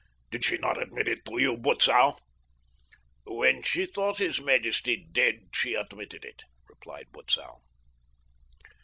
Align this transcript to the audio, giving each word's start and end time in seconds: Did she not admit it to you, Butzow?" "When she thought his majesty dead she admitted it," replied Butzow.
Did 0.31 0.43
she 0.43 0.57
not 0.57 0.81
admit 0.81 1.07
it 1.07 1.23
to 1.25 1.37
you, 1.37 1.55
Butzow?" 1.55 2.17
"When 3.23 3.61
she 3.61 3.85
thought 3.85 4.17
his 4.17 4.41
majesty 4.41 4.95
dead 5.11 5.49
she 5.53 5.75
admitted 5.75 6.25
it," 6.25 6.41
replied 6.67 7.11
Butzow. 7.11 7.59